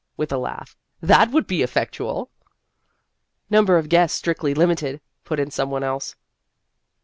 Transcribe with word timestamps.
with 0.17 0.31
a 0.31 0.37
laugh;" 0.39 0.75
that 1.11 1.29
would 1.29 1.45
be 1.45 1.61
effectual."" 1.61 2.31
Number 3.51 3.77
of 3.77 3.87
guests 3.87 4.17
strictly 4.17 4.55
limited," 4.55 4.99
put 5.23 5.39
in 5.39 5.51
some 5.51 5.69
one 5.69 5.83
else. 5.83 6.15